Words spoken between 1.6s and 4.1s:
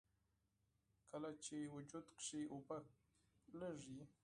وجود کښې اوبۀ کمې وي